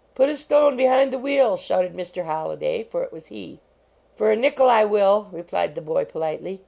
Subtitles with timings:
[0.14, 1.56] "Put a stone behind the wheel!
[1.56, 2.22] shouted Mr.
[2.24, 3.58] Holliday, for it was he.
[4.14, 6.60] "Fur a nickel I will!" replied the boy, politely.